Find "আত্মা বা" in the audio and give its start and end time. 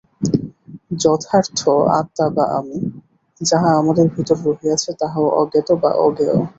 1.99-2.45